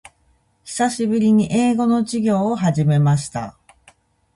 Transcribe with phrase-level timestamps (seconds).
[0.63, 3.55] 久しぶりに英語の勉強を始めました。